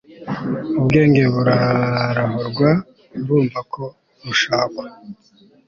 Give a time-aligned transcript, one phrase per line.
[0.79, 2.69] ubwenge burarahurwa
[3.19, 3.83] urumva ko
[4.23, 4.85] bushakwa